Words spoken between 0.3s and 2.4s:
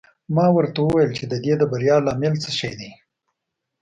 ما ورته وویل چې د دې د بریا لامل